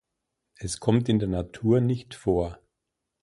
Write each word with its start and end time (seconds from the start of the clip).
Es 0.55 0.79
kommt 0.79 1.09
in 1.09 1.19
der 1.19 1.27
Natur 1.27 1.79
nicht 1.79 2.15
vor. 2.15 2.57